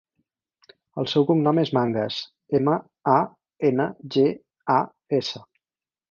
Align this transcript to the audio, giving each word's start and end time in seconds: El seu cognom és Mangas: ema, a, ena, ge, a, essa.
El 1.01 1.07
seu 1.09 1.25
cognom 1.31 1.59
és 1.63 1.71
Mangas: 1.77 2.15
ema, 2.59 2.77
a, 3.15 3.17
ena, 3.69 3.85
ge, 4.15 4.23
a, 4.77 4.79
essa. 5.19 5.43